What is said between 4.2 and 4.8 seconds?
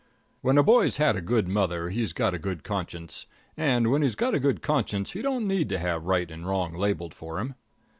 a good